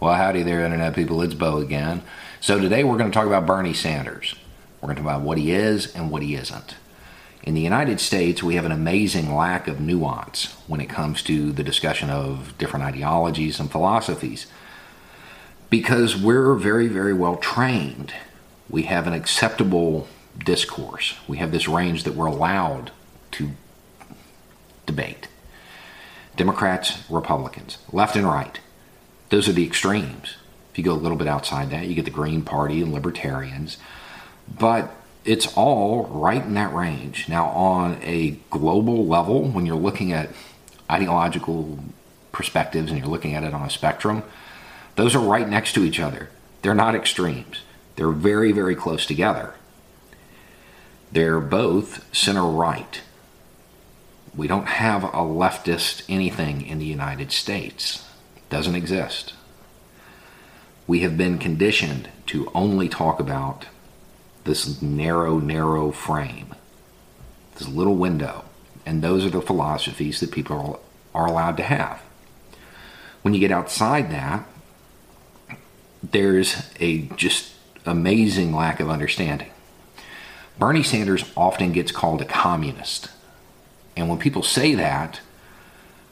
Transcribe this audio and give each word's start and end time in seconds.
Well, 0.00 0.14
howdy 0.14 0.42
there, 0.44 0.64
Internet 0.64 0.94
people. 0.94 1.20
It's 1.20 1.34
Beau 1.34 1.58
again. 1.58 2.00
So, 2.40 2.58
today 2.58 2.84
we're 2.84 2.96
going 2.96 3.10
to 3.10 3.14
talk 3.14 3.26
about 3.26 3.44
Bernie 3.44 3.74
Sanders. 3.74 4.34
We're 4.80 4.86
going 4.86 4.96
to 4.96 5.02
talk 5.02 5.16
about 5.16 5.26
what 5.26 5.36
he 5.36 5.52
is 5.52 5.94
and 5.94 6.10
what 6.10 6.22
he 6.22 6.36
isn't. 6.36 6.76
In 7.42 7.52
the 7.52 7.60
United 7.60 8.00
States, 8.00 8.42
we 8.42 8.54
have 8.54 8.64
an 8.64 8.72
amazing 8.72 9.34
lack 9.34 9.68
of 9.68 9.78
nuance 9.78 10.56
when 10.66 10.80
it 10.80 10.88
comes 10.88 11.22
to 11.24 11.52
the 11.52 11.62
discussion 11.62 12.08
of 12.08 12.56
different 12.56 12.86
ideologies 12.86 13.60
and 13.60 13.70
philosophies 13.70 14.46
because 15.68 16.16
we're 16.16 16.54
very, 16.54 16.88
very 16.88 17.12
well 17.12 17.36
trained. 17.36 18.14
We 18.70 18.84
have 18.84 19.06
an 19.06 19.12
acceptable 19.12 20.08
discourse, 20.42 21.14
we 21.28 21.36
have 21.36 21.52
this 21.52 21.68
range 21.68 22.04
that 22.04 22.14
we're 22.14 22.24
allowed 22.24 22.90
to 23.32 23.50
debate. 24.86 25.28
Democrats, 26.36 27.02
Republicans, 27.10 27.76
left 27.92 28.16
and 28.16 28.26
right. 28.26 28.60
Those 29.30 29.48
are 29.48 29.52
the 29.52 29.64
extremes. 29.66 30.36
If 30.72 30.78
you 30.78 30.84
go 30.84 30.92
a 30.92 30.94
little 30.94 31.16
bit 31.16 31.28
outside 31.28 31.70
that, 31.70 31.86
you 31.86 31.94
get 31.94 32.04
the 32.04 32.10
Green 32.10 32.42
Party 32.42 32.82
and 32.82 32.92
libertarians. 32.92 33.78
But 34.58 34.90
it's 35.24 35.46
all 35.56 36.04
right 36.06 36.42
in 36.42 36.54
that 36.54 36.74
range. 36.74 37.28
Now, 37.28 37.46
on 37.46 37.98
a 38.02 38.32
global 38.50 39.06
level, 39.06 39.42
when 39.44 39.66
you're 39.66 39.76
looking 39.76 40.12
at 40.12 40.30
ideological 40.90 41.78
perspectives 42.32 42.90
and 42.90 43.00
you're 43.00 43.08
looking 43.08 43.34
at 43.34 43.44
it 43.44 43.54
on 43.54 43.62
a 43.62 43.70
spectrum, 43.70 44.22
those 44.96 45.14
are 45.14 45.20
right 45.20 45.48
next 45.48 45.72
to 45.74 45.84
each 45.84 46.00
other. 46.00 46.28
They're 46.62 46.74
not 46.74 46.94
extremes, 46.94 47.62
they're 47.96 48.10
very, 48.10 48.52
very 48.52 48.74
close 48.74 49.06
together. 49.06 49.54
They're 51.12 51.40
both 51.40 52.06
center 52.14 52.44
right. 52.44 53.00
We 54.36 54.46
don't 54.46 54.68
have 54.68 55.02
a 55.02 55.08
leftist 55.08 56.04
anything 56.08 56.64
in 56.64 56.78
the 56.78 56.84
United 56.84 57.32
States 57.32 58.04
doesn't 58.50 58.74
exist. 58.74 59.32
We 60.86 61.00
have 61.00 61.16
been 61.16 61.38
conditioned 61.38 62.08
to 62.26 62.50
only 62.54 62.88
talk 62.88 63.20
about 63.20 63.66
this 64.44 64.82
narrow, 64.82 65.38
narrow 65.38 65.92
frame, 65.92 66.54
this 67.56 67.68
little 67.68 67.94
window, 67.94 68.44
and 68.84 69.00
those 69.00 69.24
are 69.24 69.30
the 69.30 69.40
philosophies 69.40 70.20
that 70.20 70.32
people 70.32 70.82
are 71.14 71.26
allowed 71.26 71.56
to 71.58 71.62
have. 71.62 72.02
When 73.22 73.34
you 73.34 73.40
get 73.40 73.52
outside 73.52 74.10
that, 74.10 74.46
there's 76.02 76.70
a 76.80 77.02
just 77.16 77.52
amazing 77.86 78.52
lack 78.52 78.80
of 78.80 78.90
understanding. 78.90 79.50
Bernie 80.58 80.82
Sanders 80.82 81.24
often 81.36 81.72
gets 81.72 81.92
called 81.92 82.20
a 82.20 82.24
communist. 82.24 83.10
And 83.96 84.08
when 84.08 84.18
people 84.18 84.42
say 84.42 84.74
that, 84.74 85.20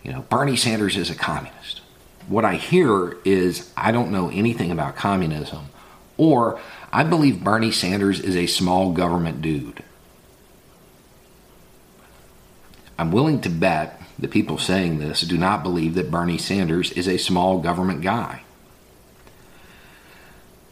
you 0.03 0.13
know, 0.13 0.23
Bernie 0.23 0.57
Sanders 0.57 0.97
is 0.97 1.11
a 1.11 1.15
communist 1.15 1.81
what 2.29 2.45
I 2.45 2.55
hear 2.55 3.17
is 3.25 3.73
I 3.77 3.91
don't 3.91 4.13
know 4.13 4.31
anything 4.31 4.71
about 4.71 4.97
communism, 4.97 5.71
or 6.17 6.61
I 6.93 7.03
believe 7.05 7.43
Bernie 7.43 7.73
Sanders 7.73 8.21
is 8.21 8.37
a 8.37 8.47
small 8.47 8.93
government 8.93 9.43
dude. 9.43 9.83
I'm 12.99 13.13
willing 13.13 13.41
to 13.43 13.49
bet 13.49 14.01
the 14.19 14.29
people 14.29 14.59
saying 14.59 14.99
this 14.99 15.21
do 15.23 15.39
not 15.39 15.63
believe 15.63 15.95
that 15.95 16.11
Bernie 16.11 16.39
Sanders 16.39 16.91
is 16.93 17.09
a 17.09 17.17
small 17.17 17.61
government 17.61 18.03
guy. 18.03 18.43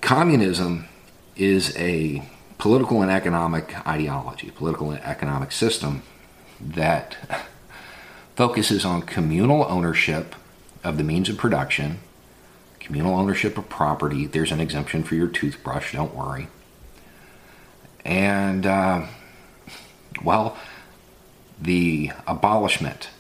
Communism 0.01 0.89
is 1.37 1.77
a 1.77 2.23
political 2.59 3.03
and 3.03 3.11
economic 3.11 3.87
ideology, 3.87 4.51
political 4.51 4.91
and 4.91 5.03
economic 5.05 5.53
system 5.53 6.03
that 6.61 7.17
focuses 8.37 8.85
on 8.85 9.03
communal 9.03 9.65
ownership 9.69 10.35
of 10.85 10.99
the 10.99 11.05
means 11.05 11.29
of 11.29 11.37
production, 11.37 11.99
communal 12.81 13.19
ownership 13.19 13.59
of 13.59 13.69
property. 13.69 14.27
There's 14.27 14.53
an 14.53 14.61
exemption 14.61 15.03
for 15.03 15.15
your 15.15 15.29
toothbrush, 15.29 15.93
don't 15.93 16.15
worry. 16.15 16.49
And, 18.05 18.65
uh, 18.65 19.07
well, 20.23 20.57
the 21.61 22.13
abolishment 22.27 23.11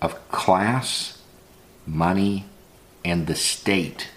of 0.00 0.28
class, 0.28 1.22
money, 1.86 2.46
and 3.04 3.26
the 3.26 3.34
state. 3.34 4.08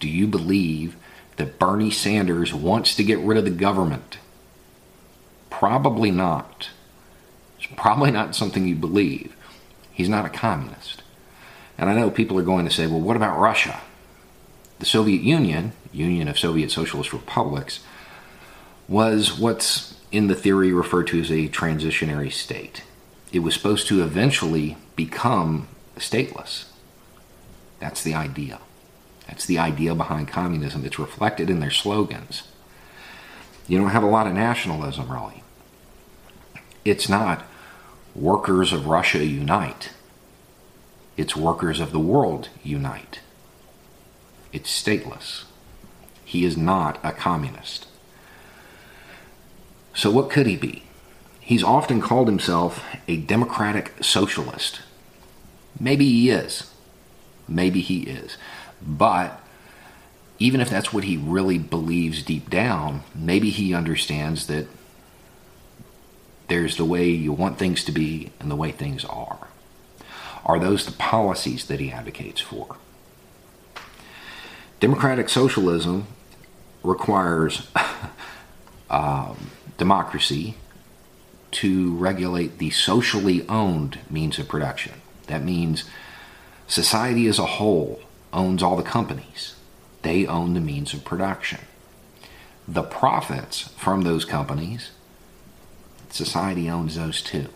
Do 0.00 0.08
you 0.08 0.26
believe 0.26 0.96
that 1.36 1.58
Bernie 1.58 1.90
Sanders 1.90 2.54
wants 2.54 2.94
to 2.96 3.04
get 3.04 3.18
rid 3.18 3.38
of 3.38 3.44
the 3.44 3.50
government? 3.50 4.18
Probably 5.50 6.10
not. 6.10 6.70
It's 7.58 7.68
probably 7.76 8.10
not 8.10 8.34
something 8.34 8.66
you 8.66 8.74
believe. 8.74 9.34
He's 9.94 10.08
not 10.08 10.26
a 10.26 10.28
communist. 10.28 11.02
And 11.78 11.88
I 11.88 11.94
know 11.94 12.10
people 12.10 12.38
are 12.38 12.42
going 12.42 12.66
to 12.66 12.70
say, 12.70 12.86
well, 12.86 13.00
what 13.00 13.16
about 13.16 13.38
Russia? 13.38 13.80
The 14.80 14.86
Soviet 14.86 15.22
Union, 15.22 15.72
Union 15.92 16.28
of 16.28 16.38
Soviet 16.38 16.70
Socialist 16.70 17.12
Republics, 17.12 17.80
was 18.88 19.38
what's 19.38 19.94
in 20.12 20.26
the 20.26 20.34
theory 20.34 20.72
referred 20.72 21.06
to 21.08 21.20
as 21.20 21.30
a 21.30 21.48
transitionary 21.48 22.32
state. 22.32 22.82
It 23.32 23.38
was 23.38 23.54
supposed 23.54 23.86
to 23.88 24.02
eventually 24.02 24.76
become 24.96 25.68
stateless. 25.96 26.66
That's 27.80 28.02
the 28.02 28.14
idea. 28.14 28.60
That's 29.26 29.46
the 29.46 29.58
idea 29.58 29.94
behind 29.94 30.28
communism. 30.28 30.84
It's 30.84 30.98
reflected 30.98 31.50
in 31.50 31.60
their 31.60 31.70
slogans. 31.70 32.42
You 33.66 33.78
don't 33.78 33.90
have 33.90 34.02
a 34.02 34.08
lot 34.08 34.26
of 34.26 34.34
nationalism, 34.34 35.10
really. 35.10 35.42
It's 36.84 37.08
not 37.08 37.44
Workers 38.14 38.72
of 38.72 38.86
Russia 38.86 39.24
unite. 39.24 39.90
It's 41.16 41.36
workers 41.36 41.80
of 41.80 41.92
the 41.92 42.00
world 42.00 42.48
unite. 42.62 43.20
It's 44.52 44.70
stateless. 44.70 45.44
He 46.24 46.44
is 46.44 46.56
not 46.56 46.98
a 47.02 47.12
communist. 47.12 47.86
So, 49.94 50.10
what 50.10 50.30
could 50.30 50.46
he 50.46 50.56
be? 50.56 50.84
He's 51.40 51.62
often 51.62 52.00
called 52.00 52.26
himself 52.26 52.84
a 53.06 53.16
democratic 53.16 53.92
socialist. 54.02 54.80
Maybe 55.78 56.06
he 56.06 56.30
is. 56.30 56.70
Maybe 57.46 57.80
he 57.80 58.02
is. 58.02 58.36
But 58.80 59.40
even 60.38 60.60
if 60.60 60.70
that's 60.70 60.92
what 60.92 61.04
he 61.04 61.16
really 61.16 61.58
believes 61.58 62.22
deep 62.22 62.48
down, 62.50 63.02
maybe 63.14 63.50
he 63.50 63.74
understands 63.74 64.46
that 64.46 64.66
there's 66.54 66.76
the 66.76 66.84
way 66.84 67.08
you 67.08 67.32
want 67.32 67.58
things 67.58 67.82
to 67.82 67.90
be 67.90 68.30
and 68.38 68.48
the 68.48 68.54
way 68.54 68.70
things 68.70 69.04
are. 69.06 69.48
Are 70.44 70.60
those 70.60 70.86
the 70.86 70.92
policies 70.92 71.66
that 71.66 71.80
he 71.80 71.90
advocates 71.90 72.40
for? 72.40 72.76
Democratic 74.78 75.28
socialism 75.28 76.06
requires 76.84 77.66
um, 78.90 79.50
democracy 79.78 80.54
to 81.50 81.96
regulate 81.96 82.58
the 82.58 82.70
socially 82.70 83.44
owned 83.48 83.98
means 84.08 84.38
of 84.38 84.46
production. 84.46 85.00
That 85.26 85.42
means 85.42 85.82
society 86.68 87.26
as 87.26 87.40
a 87.40 87.46
whole 87.46 88.00
owns 88.32 88.62
all 88.62 88.76
the 88.76 88.84
companies, 88.84 89.56
they 90.02 90.24
own 90.24 90.54
the 90.54 90.60
means 90.60 90.94
of 90.94 91.04
production. 91.04 91.62
The 92.68 92.84
profits 92.84 93.70
from 93.76 94.02
those 94.02 94.24
companies 94.24 94.92
Society 96.14 96.70
owns 96.70 96.94
those 96.94 97.20
too. 97.20 97.48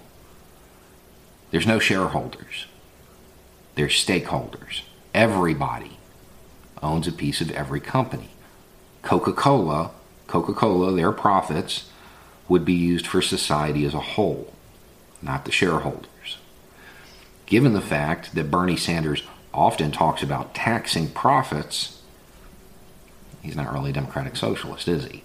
There's 1.53 1.67
no 1.67 1.79
shareholders, 1.79 2.67
there's 3.77 3.93
stakeholders. 3.93 4.83
Everybody 5.15 5.97
owns 6.83 7.07
a 7.07 7.13
piece 7.13 7.41
of 7.41 7.53
every 7.53 7.79
company. 7.79 8.31
Coca 9.03 9.33
Cola, 9.33 9.93
Coca 10.27 10.53
Cola, 10.53 10.93
their 10.93 11.13
profits 11.13 11.89
would 12.49 12.65
be 12.65 12.73
used 12.73 13.07
for 13.07 13.23
society 13.23 13.85
as 13.85 13.95
a 13.95 14.01
whole, 14.01 14.53
not 15.23 15.45
the 15.45 15.53
shareholders. 15.53 16.39
Given 17.47 17.75
the 17.75 17.81
fact 17.81 18.35
that 18.35 18.51
Bernie 18.51 18.77
Sanders 18.77 19.23
often 19.55 19.93
talks 19.93 20.21
about 20.21 20.53
taxing 20.53 21.11
profits, 21.11 22.03
he's 23.41 23.55
not 23.55 23.73
really 23.73 23.91
a 23.91 23.95
democratic 23.95 24.35
socialist, 24.35 24.89
is 24.89 25.05
he? 25.05 25.23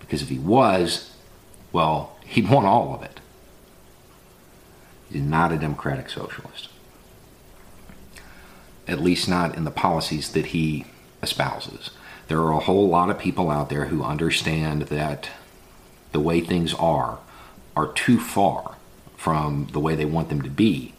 Because 0.00 0.20
if 0.20 0.28
he 0.28 0.38
was, 0.38 1.12
well, 1.72 2.15
he'd 2.26 2.48
want 2.48 2.66
all 2.66 2.94
of 2.94 3.02
it. 3.02 3.20
He's 5.10 5.22
not 5.22 5.52
a 5.52 5.56
democratic 5.56 6.10
socialist. 6.10 6.68
At 8.88 9.00
least 9.00 9.28
not 9.28 9.56
in 9.56 9.64
the 9.64 9.70
policies 9.70 10.32
that 10.32 10.46
he 10.46 10.86
espouses. 11.22 11.90
There 12.28 12.40
are 12.40 12.52
a 12.52 12.60
whole 12.60 12.88
lot 12.88 13.10
of 13.10 13.18
people 13.18 13.50
out 13.50 13.68
there 13.68 13.86
who 13.86 14.02
understand 14.02 14.82
that 14.82 15.30
the 16.12 16.20
way 16.20 16.40
things 16.40 16.74
are 16.74 17.18
are 17.76 17.92
too 17.92 18.18
far 18.18 18.76
from 19.16 19.68
the 19.72 19.80
way 19.80 19.94
they 19.94 20.04
want 20.04 20.28
them 20.28 20.42
to 20.42 20.50
be. 20.50 20.94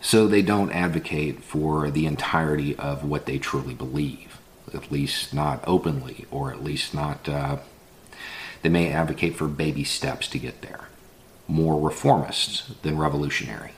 So 0.00 0.26
they 0.26 0.42
don't 0.42 0.70
advocate 0.72 1.42
for 1.42 1.90
the 1.90 2.06
entirety 2.06 2.76
of 2.76 3.04
what 3.04 3.26
they 3.26 3.38
truly 3.38 3.74
believe, 3.74 4.38
at 4.72 4.92
least 4.92 5.32
not 5.32 5.62
openly, 5.66 6.26
or 6.30 6.50
at 6.52 6.62
least 6.62 6.92
not. 6.94 7.28
Uh, 7.28 7.58
they 8.64 8.70
may 8.70 8.90
advocate 8.90 9.36
for 9.36 9.46
baby 9.46 9.84
steps 9.84 10.26
to 10.26 10.38
get 10.38 10.62
there 10.62 10.88
more 11.46 11.78
reformist 11.78 12.82
than 12.82 12.96
revolutionary. 12.96 13.72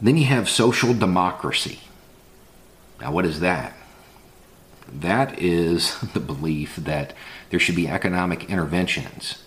Then 0.00 0.16
you 0.16 0.24
have 0.24 0.48
social 0.48 0.94
democracy. 0.94 1.80
Now, 2.98 3.12
what 3.12 3.26
is 3.26 3.40
that? 3.40 3.74
That 4.90 5.38
is 5.38 6.00
the 6.14 6.18
belief 6.18 6.76
that 6.76 7.12
there 7.50 7.60
should 7.60 7.76
be 7.76 7.86
economic 7.86 8.48
interventions 8.48 9.42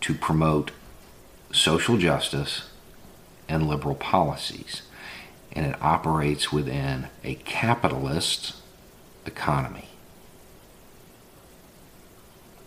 to 0.00 0.14
promote 0.14 0.72
social 1.52 1.96
justice 1.96 2.68
and 3.48 3.68
liberal 3.68 3.94
policies. 3.94 4.82
And 5.52 5.64
it 5.64 5.80
operates 5.80 6.50
within 6.50 7.06
a 7.22 7.36
capitalist 7.36 8.56
economy. 9.24 9.91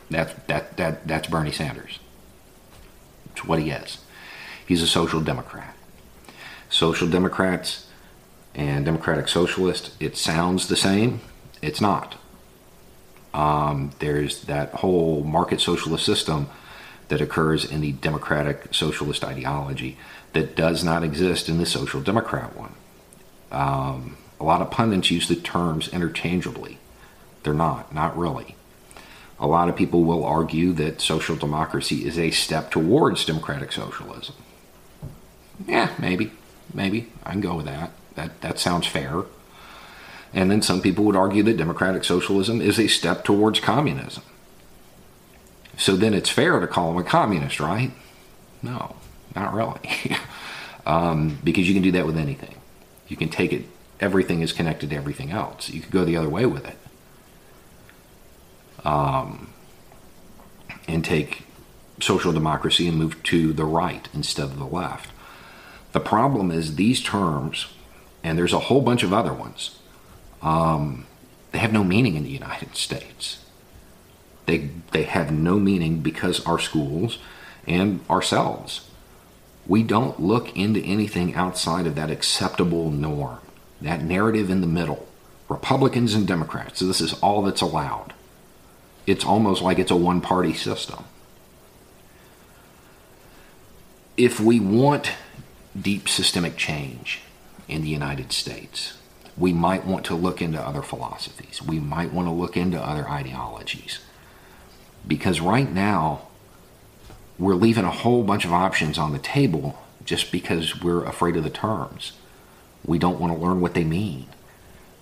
That, 0.09 0.47
that, 0.47 0.77
that, 0.77 1.07
that's 1.07 1.27
Bernie 1.27 1.51
Sanders. 1.51 1.99
It's 3.31 3.45
what 3.45 3.59
he 3.59 3.71
is. 3.71 3.99
He's 4.65 4.81
a 4.81 4.87
social 4.87 5.21
democrat. 5.21 5.75
Social 6.69 7.07
democrats 7.07 7.87
and 8.53 8.85
democratic 8.85 9.27
socialist, 9.27 9.91
it 9.99 10.17
sounds 10.17 10.67
the 10.67 10.75
same. 10.75 11.21
It's 11.61 11.81
not. 11.81 12.15
Um, 13.33 13.91
there's 13.99 14.43
that 14.43 14.71
whole 14.75 15.23
market 15.23 15.59
socialist 15.59 16.05
system 16.05 16.49
that 17.09 17.21
occurs 17.21 17.65
in 17.65 17.81
the 17.81 17.91
democratic 17.91 18.73
socialist 18.73 19.23
ideology 19.23 19.97
that 20.33 20.55
does 20.55 20.83
not 20.83 21.03
exist 21.03 21.49
in 21.49 21.57
the 21.57 21.65
social 21.65 22.01
democrat 22.01 22.55
one. 22.55 22.73
Um, 23.51 24.17
a 24.39 24.43
lot 24.43 24.61
of 24.61 24.71
pundits 24.71 25.11
use 25.11 25.27
the 25.27 25.35
terms 25.35 25.87
interchangeably. 25.89 26.77
They're 27.43 27.53
not, 27.53 27.93
not 27.93 28.17
really. 28.17 28.55
A 29.39 29.47
lot 29.47 29.67
of 29.67 29.75
people 29.75 30.03
will 30.03 30.23
argue 30.23 30.71
that 30.73 31.01
social 31.01 31.35
democracy 31.35 32.05
is 32.05 32.17
a 32.17 32.31
step 32.31 32.71
towards 32.71 33.25
democratic 33.25 33.71
socialism. 33.71 34.35
Yeah, 35.67 35.91
maybe, 35.99 36.31
maybe 36.73 37.11
I 37.23 37.31
can 37.31 37.41
go 37.41 37.55
with 37.55 37.65
that. 37.65 37.91
That 38.15 38.41
that 38.41 38.59
sounds 38.59 38.87
fair. 38.87 39.23
And 40.33 40.51
then 40.51 40.61
some 40.61 40.81
people 40.81 41.05
would 41.05 41.15
argue 41.15 41.43
that 41.43 41.57
democratic 41.57 42.03
socialism 42.03 42.61
is 42.61 42.79
a 42.79 42.87
step 42.87 43.23
towards 43.23 43.59
communism. 43.59 44.23
So 45.77 45.95
then 45.95 46.13
it's 46.13 46.29
fair 46.29 46.59
to 46.59 46.67
call 46.67 46.91
him 46.91 46.97
a 46.97 47.03
communist, 47.03 47.59
right? 47.59 47.91
No, 48.61 48.95
not 49.35 49.53
really. 49.53 50.17
um, 50.85 51.39
because 51.43 51.67
you 51.67 51.73
can 51.73 51.83
do 51.83 51.91
that 51.91 52.05
with 52.05 52.17
anything. 52.17 52.55
You 53.07 53.17
can 53.17 53.29
take 53.29 53.53
it, 53.53 53.65
everything 53.99 54.41
is 54.41 54.51
connected 54.51 54.89
to 54.89 54.95
everything 54.95 55.31
else. 55.31 55.69
You 55.69 55.81
could 55.81 55.91
go 55.91 56.05
the 56.05 56.17
other 56.17 56.29
way 56.29 56.45
with 56.45 56.65
it. 56.65 56.77
Um, 58.85 59.49
and 60.87 61.03
take 61.03 61.43
social 61.99 62.31
democracy 62.31 62.87
and 62.87 62.97
move 62.97 63.21
to 63.23 63.53
the 63.53 63.65
right 63.65 64.07
instead 64.13 64.45
of 64.45 64.59
the 64.59 64.65
left. 64.65 65.09
The 65.93 65.99
problem 65.99 66.51
is 66.51 66.75
these 66.75 67.01
terms, 67.01 67.67
and 68.23 68.37
there's 68.37 68.53
a 68.53 68.59
whole 68.59 68.81
bunch 68.81 69.03
of 69.03 69.13
other 69.13 69.33
ones, 69.33 69.79
um, 70.41 71.05
they 71.51 71.59
have 71.59 71.73
no 71.73 71.83
meaning 71.83 72.15
in 72.15 72.23
the 72.23 72.29
United 72.29 72.75
States. 72.75 73.43
They, 74.45 74.69
they 74.91 75.03
have 75.03 75.31
no 75.31 75.57
meaning 75.57 76.01
because 76.01 76.45
our 76.45 76.59
schools 76.59 77.17
and 77.65 78.01
ourselves, 78.09 78.89
we 79.65 79.81
don't 79.81 80.19
look 80.19 80.55
into 80.55 80.81
anything 80.81 81.33
outside 81.33 81.87
of 81.87 81.95
that 81.95 82.11
acceptable 82.11 82.91
norm, 82.91 83.39
that 83.81 84.03
narrative 84.03 84.49
in 84.49 84.61
the 84.61 84.67
middle. 84.67 85.07
Republicans 85.47 86.13
and 86.13 86.27
Democrats, 86.27 86.79
so 86.79 86.85
this 86.85 87.01
is 87.01 87.13
all 87.21 87.41
that's 87.41 87.61
allowed. 87.61 88.13
It's 89.05 89.25
almost 89.25 89.61
like 89.61 89.79
it's 89.79 89.91
a 89.91 89.95
one 89.95 90.21
party 90.21 90.53
system. 90.53 91.05
If 94.17 94.39
we 94.39 94.59
want 94.59 95.11
deep 95.79 96.07
systemic 96.07 96.55
change 96.55 97.21
in 97.67 97.81
the 97.81 97.89
United 97.89 98.31
States, 98.31 98.97
we 99.37 99.51
might 99.51 99.85
want 99.85 100.05
to 100.05 100.15
look 100.15 100.41
into 100.41 100.61
other 100.61 100.81
philosophies. 100.81 101.61
We 101.61 101.79
might 101.79 102.13
want 102.13 102.27
to 102.27 102.31
look 102.31 102.55
into 102.55 102.81
other 102.81 103.09
ideologies. 103.09 103.99
Because 105.05 105.41
right 105.41 105.71
now, 105.71 106.27
we're 107.37 107.55
leaving 107.55 107.83
a 107.83 107.91
whole 107.91 108.23
bunch 108.23 108.45
of 108.45 108.53
options 108.53 108.97
on 108.97 109.11
the 109.11 109.19
table 109.19 109.77
just 110.05 110.31
because 110.31 110.81
we're 110.81 111.03
afraid 111.03 111.35
of 111.35 111.43
the 111.43 111.49
terms. 111.49 112.13
We 112.85 112.97
don't 112.97 113.19
want 113.19 113.33
to 113.33 113.39
learn 113.39 113.59
what 113.59 113.73
they 113.73 113.83
mean. 113.83 114.27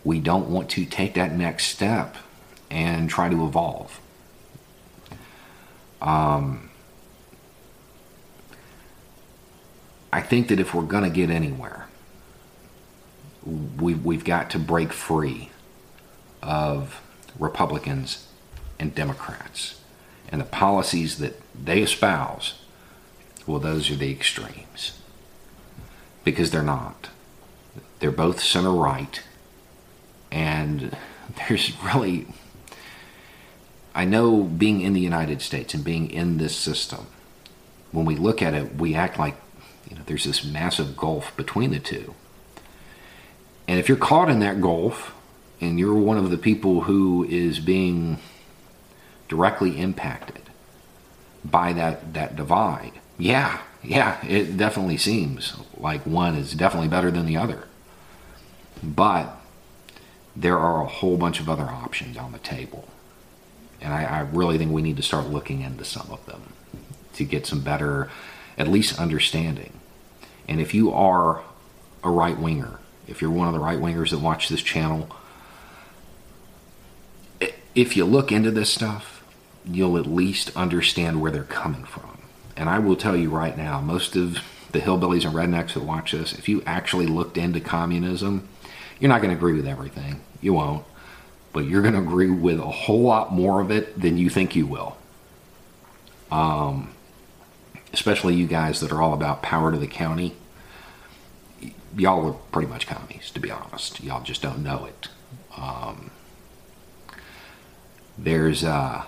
We 0.04 0.20
don't 0.20 0.50
want 0.50 0.70
to 0.72 0.86
take 0.86 1.14
that 1.14 1.34
next 1.34 1.66
step 1.66 2.18
and 2.74 3.08
try 3.08 3.30
to 3.30 3.46
evolve. 3.46 4.02
Um, 6.02 6.72
I 10.12 10.22
think 10.22 10.48
that 10.48 10.60
if 10.60 10.74
we're 10.74 10.82
going 10.82 11.04
to 11.04 11.10
get 11.10 11.30
anywhere, 11.30 11.88
we, 13.46 13.94
we've 13.94 14.26
got 14.26 14.50
to 14.52 14.60
break 14.60 14.92
free 14.92 15.52
of 16.42 17.00
Republicans 17.38 18.28
and 18.80 18.94
Democrats 18.94 19.80
and 20.30 20.42
the 20.42 20.46
policies 20.46 21.20
that 21.20 21.40
they 21.54 21.82
espouse. 21.82 22.56
Well, 23.46 23.60
those 23.60 23.92
are 23.92 23.96
the 23.96 24.12
extremes 24.12 25.00
because 26.24 26.50
they're 26.50 26.64
not. 26.64 27.10
They're 28.00 28.12
both 28.12 28.42
center 28.42 28.72
right, 28.72 29.22
and 30.32 30.98
there's 31.48 31.72
really 31.84 32.26
I 33.96 34.06
know 34.06 34.44
being 34.44 34.82
in 34.82 34.94
the 34.94 35.02
United 35.02 35.42
States 35.42 35.74
and 35.74 35.84
being 35.84 36.10
in 36.10 36.38
this 36.38 36.56
system, 36.56 37.08
when 37.92 38.06
we 38.06 38.16
look 38.16 38.42
at 38.42 38.54
it, 38.54 38.76
we 38.76 38.96
act 38.96 39.20
like 39.20 39.36
you 39.90 39.96
know 39.96 40.02
there's 40.06 40.24
this 40.24 40.44
massive 40.44 40.98
gulf 40.98 41.36
between 41.38 41.72
the 41.72 41.80
two. 41.80 42.16
And 43.68 43.80
if 43.80 43.88
you're 43.88 43.98
caught 43.98 44.30
in 44.30 44.40
that 44.40 44.62
gulf 44.62 45.14
and 45.62 45.80
you're 45.80 45.94
one 45.94 46.18
of 46.18 46.30
the 46.30 46.38
people 46.38 46.82
who 46.82 47.24
is 47.26 47.60
being 47.60 48.20
directly 49.30 49.80
impacted 49.80 50.42
by 51.46 51.74
that, 51.74 52.14
that 52.14 52.36
divide, 52.36 52.94
yeah, 53.18 53.62
yeah, 53.82 54.26
it 54.26 54.58
definitely 54.58 54.98
seems 54.98 55.56
like 55.78 56.06
one 56.06 56.36
is 56.36 56.54
definitely 56.54 56.90
better 56.90 57.12
than 57.12 57.26
the 57.26 57.38
other. 57.38 57.68
But 58.82 59.38
there 60.36 60.58
are 60.58 60.82
a 60.82 60.88
whole 60.88 61.18
bunch 61.18 61.40
of 61.40 61.50
other 61.50 61.64
options 61.64 62.18
on 62.18 62.32
the 62.32 62.40
table. 62.40 62.88
And 63.84 63.94
I, 63.94 64.04
I 64.04 64.20
really 64.22 64.58
think 64.58 64.72
we 64.72 64.82
need 64.82 64.98
to 64.98 65.04
start 65.04 65.28
looking 65.28 65.62
into 65.62 65.84
some 65.84 66.10
of 66.10 66.26
them 66.26 66.54
to 67.14 67.26
get 67.26 67.46
some 67.46 67.62
better, 67.62 68.10
at 68.58 68.68
least 68.68 69.00
understanding. 69.00 69.80
And 70.48 70.60
if 70.60 70.74
you 70.74 70.92
are 70.92 71.44
a 72.04 72.10
right 72.10 72.38
winger, 72.40 72.80
if 73.08 73.22
you're 73.22 73.32
one 73.32 73.48
of 73.48 73.54
the 73.54 73.60
right 73.60 73.78
wingers 73.78 74.12
that 74.12 74.20
watch 74.20 74.50
this 74.50 74.62
channel, 74.62 75.10
if 77.76 77.98
you 77.98 78.06
look 78.06 78.32
into 78.32 78.52
this 78.52 78.72
stuff, 78.72 79.24
you'll 79.66 79.98
at 79.98 80.06
least 80.06 80.56
understand 80.56 81.22
where 81.22 81.32
they're 81.32 81.44
coming 81.44 81.84
from. 81.84 82.18
And 82.56 82.70
I 82.70 82.80
will 82.80 82.96
tell 82.96 83.16
you 83.16 83.30
right 83.30 83.58
now, 83.58 83.82
most 83.82 84.16
of 84.16 84.40
the 84.72 84.80
hillbillies 84.80 85.26
and 85.26 85.34
rednecks 85.34 85.74
that 85.74 85.84
watch 85.84 86.12
this, 86.12 86.34
if 86.34 86.48
you 86.48 86.62
actually 86.66 87.08
looked 87.08 87.38
into 87.38 87.60
communism, 87.60 88.48
you're 89.00 89.10
not 89.10 89.22
going 89.22 89.32
to 89.32 89.38
agree 89.38 89.54
with 89.54 89.68
everything. 89.68 90.22
You 90.42 90.54
won't 90.54 90.86
but 91.54 91.66
you're 91.66 91.84
going 91.84 91.94
to 91.94 92.00
agree 92.00 92.32
with 92.32 92.60
a 92.60 92.64
whole 92.64 93.04
lot 93.04 93.32
more 93.32 93.62
of 93.62 93.72
it 93.72 94.00
than 94.02 94.18
you 94.18 94.30
think 94.30 94.56
you 94.56 94.66
will. 94.66 94.98
Um, 96.32 96.94
especially 97.94 98.34
you 98.34 98.48
guys 98.48 98.80
that 98.80 98.92
are 98.92 99.02
all 99.02 99.14
about 99.14 99.44
power 99.44 99.72
to 99.72 99.78
the 99.78 99.88
county. 99.88 100.36
Y'all 101.96 102.28
are 102.28 102.34
pretty 102.52 102.68
much 102.68 102.88
commies, 102.88 103.30
to 103.32 103.40
be 103.40 103.52
honest. 103.52 104.04
Y'all 104.04 104.24
just 104.24 104.42
don't 104.42 104.64
know 104.64 104.86
it. 104.86 105.08
Um, 105.56 106.10
there's 108.18 108.64
uh, 108.64 109.04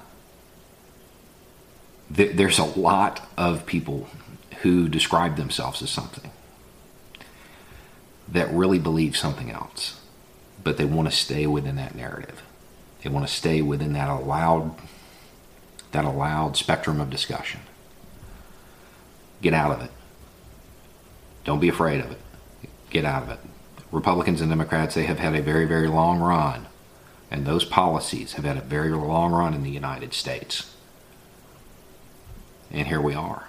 th- 2.16 2.36
there's 2.36 2.60
a 2.60 2.64
lot 2.64 3.28
of 3.38 3.66
people 3.66 4.08
who 4.62 4.88
describe 4.88 5.36
themselves 5.36 5.82
as 5.82 5.90
something 5.90 6.30
that 8.28 8.52
really 8.52 8.80
believe 8.80 9.18
something 9.18 9.50
else 9.50 10.00
but 10.64 10.78
they 10.78 10.86
want 10.86 11.10
to 11.10 11.16
stay 11.16 11.48
within 11.48 11.76
that 11.76 11.96
narrative. 11.96 12.42
They 13.04 13.10
want 13.10 13.28
to 13.28 13.34
stay 13.34 13.62
within 13.62 13.94
that 13.94 14.10
allowed 14.10 14.76
that 15.92 16.06
allowed 16.06 16.58
spectrum 16.58 17.00
of 17.00 17.10
discussion. 17.10 17.62
Get 19.42 19.54
out 19.54 19.72
of 19.72 19.82
it. 19.82 19.92
Don't 21.46 21.60
be 21.60 21.70
afraid 21.70 22.02
of 22.02 22.12
it. 22.12 22.20
Get 22.90 23.06
out 23.06 23.24
of 23.24 23.30
it. 23.30 23.40
Republicans 23.92 24.42
and 24.42 24.50
Democrats, 24.50 24.96
they 24.96 25.06
have 25.06 25.20
had 25.20 25.36
a 25.36 25.42
very, 25.42 25.66
very 25.66 25.88
long 25.88 26.20
run. 26.20 26.66
And 27.32 27.46
those 27.46 27.64
policies 27.64 28.34
have 28.34 28.44
had 28.44 28.58
a 28.58 28.62
very 28.62 28.90
long 28.90 29.32
run 29.32 29.54
in 29.54 29.64
the 29.64 29.70
United 29.70 30.14
States. 30.14 30.76
And 32.72 32.88
here 32.88 33.02
we 33.02 33.14
are. 33.14 33.48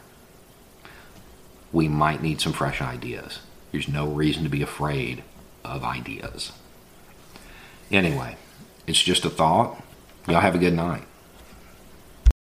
We 1.72 1.88
might 1.88 2.22
need 2.22 2.40
some 2.40 2.52
fresh 2.52 2.80
ideas. 2.80 3.40
There's 3.72 3.88
no 3.88 4.06
reason 4.06 4.44
to 4.44 4.48
be 4.48 4.62
afraid 4.62 5.24
of 5.64 5.82
ideas. 5.82 6.52
Anyway, 7.90 8.36
it's 8.86 9.02
just 9.02 9.24
a 9.24 9.30
thought. 9.30 9.82
Y'all 10.28 10.40
have 10.40 10.54
a 10.54 10.58
good 10.58 10.74
night. 10.74 11.02